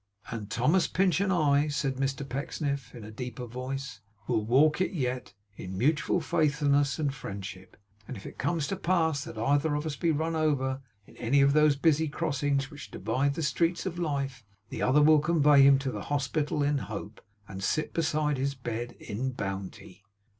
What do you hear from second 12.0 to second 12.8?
crossings